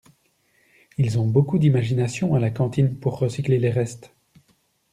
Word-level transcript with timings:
Ils 0.97 1.19
ont 1.19 1.27
beaucoup 1.27 1.59
d'imagination 1.59 2.33
à 2.33 2.39
la 2.39 2.49
cantine 2.49 2.97
pour 2.99 3.19
recycler 3.19 3.59
les 3.59 3.69
restes. 3.69 4.15